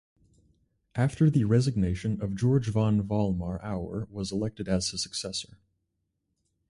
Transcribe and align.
After 0.95 1.29
the 1.29 1.43
resignation 1.43 2.19
of 2.23 2.33
Georg 2.35 2.65
von 2.65 3.03
Vollmar 3.03 3.63
Auer 3.63 4.07
was 4.09 4.31
elected 4.31 4.67
as 4.67 4.89
his 4.89 5.03
successor. 5.03 5.59